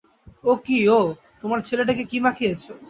ও 0.43 0.51
কী 0.65 0.77
ও, 0.89 0.99
তোমার 1.41 1.59
ছেলেটিকে 1.67 2.03
কী 2.11 2.17
মাখিয়েছ। 2.25 2.61